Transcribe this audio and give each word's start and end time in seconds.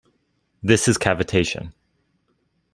This 0.63 0.87
is 0.87 0.97
cavitation. 0.97 1.73